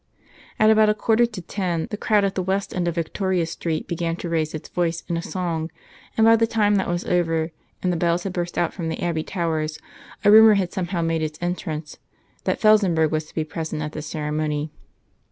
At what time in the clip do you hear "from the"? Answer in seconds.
8.73-8.99